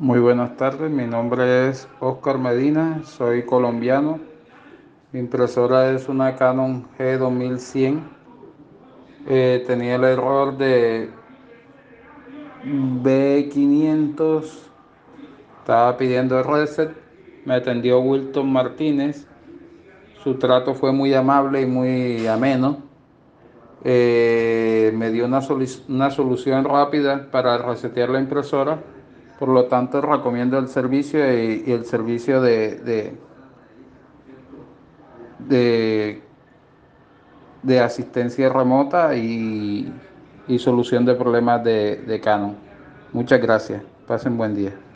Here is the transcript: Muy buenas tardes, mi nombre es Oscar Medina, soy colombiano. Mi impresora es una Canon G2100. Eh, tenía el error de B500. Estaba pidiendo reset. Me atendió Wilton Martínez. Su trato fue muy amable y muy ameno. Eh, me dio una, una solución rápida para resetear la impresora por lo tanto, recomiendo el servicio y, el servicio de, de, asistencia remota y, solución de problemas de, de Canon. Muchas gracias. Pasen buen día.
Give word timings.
Muy 0.00 0.20
buenas 0.20 0.56
tardes, 0.56 0.92
mi 0.92 1.08
nombre 1.08 1.68
es 1.68 1.88
Oscar 1.98 2.38
Medina, 2.38 3.02
soy 3.04 3.44
colombiano. 3.44 4.20
Mi 5.10 5.18
impresora 5.18 5.90
es 5.90 6.08
una 6.08 6.36
Canon 6.36 6.86
G2100. 6.96 8.02
Eh, 9.26 9.64
tenía 9.66 9.96
el 9.96 10.04
error 10.04 10.56
de 10.56 11.10
B500. 12.64 14.44
Estaba 15.58 15.96
pidiendo 15.96 16.44
reset. 16.44 16.92
Me 17.44 17.54
atendió 17.54 17.98
Wilton 17.98 18.52
Martínez. 18.52 19.26
Su 20.22 20.36
trato 20.36 20.74
fue 20.76 20.92
muy 20.92 21.12
amable 21.12 21.62
y 21.62 21.66
muy 21.66 22.24
ameno. 22.28 22.84
Eh, 23.82 24.92
me 24.94 25.10
dio 25.10 25.26
una, 25.26 25.40
una 25.88 26.10
solución 26.12 26.64
rápida 26.64 27.32
para 27.32 27.58
resetear 27.58 28.10
la 28.10 28.20
impresora 28.20 28.78
por 29.38 29.48
lo 29.48 29.66
tanto, 29.66 30.00
recomiendo 30.00 30.58
el 30.58 30.68
servicio 30.68 31.20
y, 31.20 31.70
el 31.70 31.84
servicio 31.84 32.40
de, 32.40 33.14
de, 37.62 37.80
asistencia 37.80 38.48
remota 38.48 39.14
y, 39.14 39.92
solución 40.58 41.04
de 41.04 41.14
problemas 41.14 41.62
de, 41.62 41.96
de 41.96 42.20
Canon. 42.20 42.56
Muchas 43.12 43.40
gracias. 43.40 43.82
Pasen 44.06 44.36
buen 44.36 44.54
día. 44.54 44.87